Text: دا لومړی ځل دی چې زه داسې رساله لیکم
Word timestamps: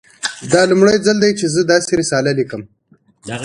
دا 0.53 0.61
لومړی 0.71 0.97
ځل 1.05 1.17
دی 1.23 1.31
چې 1.39 1.45
زه 1.53 1.61
داسې 1.71 1.91
رساله 2.01 2.31
لیکم 2.39 2.61